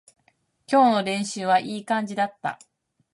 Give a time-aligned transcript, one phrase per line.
[0.65, 2.57] 今日の練習はいい感じだった